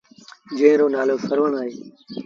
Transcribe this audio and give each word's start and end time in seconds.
جݩهݩ 0.57 0.79
رو 0.79 0.87
نآلو 0.93 1.15
سروڻ 1.27 1.51
اهي۔ 1.59 1.71